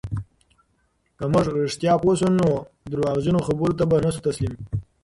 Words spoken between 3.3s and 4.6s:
خبرو ته به نه سو تسلیم.